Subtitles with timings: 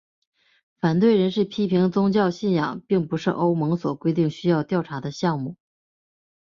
[0.79, 5.57] 反对人士批评宗教信仰并不是欧盟所规定需要调查的项目。